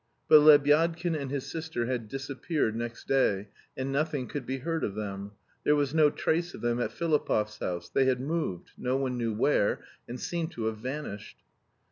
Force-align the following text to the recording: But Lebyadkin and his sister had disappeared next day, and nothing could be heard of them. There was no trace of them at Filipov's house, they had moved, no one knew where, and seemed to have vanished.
But 0.27 0.39
Lebyadkin 0.39 1.13
and 1.13 1.29
his 1.29 1.45
sister 1.45 1.85
had 1.85 2.07
disappeared 2.09 2.75
next 2.75 3.07
day, 3.07 3.49
and 3.77 3.91
nothing 3.91 4.27
could 4.27 4.47
be 4.47 4.57
heard 4.57 4.83
of 4.83 4.95
them. 4.95 5.33
There 5.63 5.75
was 5.75 5.93
no 5.93 6.09
trace 6.09 6.55
of 6.55 6.61
them 6.61 6.79
at 6.79 6.89
Filipov's 6.91 7.59
house, 7.59 7.87
they 7.87 8.05
had 8.05 8.19
moved, 8.19 8.71
no 8.79 8.97
one 8.97 9.15
knew 9.15 9.35
where, 9.35 9.85
and 10.07 10.19
seemed 10.19 10.49
to 10.53 10.63
have 10.65 10.77
vanished. 10.79 11.37